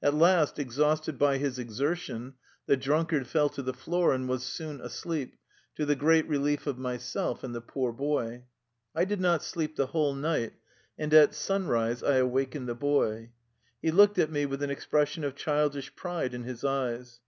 [0.00, 2.34] At last, exhausted by his exertion,
[2.66, 5.34] the drunkard fell to the floor and was soon asleep,
[5.74, 8.44] to the great relief of myself and the poor boy.
[8.94, 10.52] I did not sleep the whole night,
[10.96, 13.32] and at sunrise I awakened the boy.
[13.82, 17.18] He looked at me with an expression of childish pride in his eyes.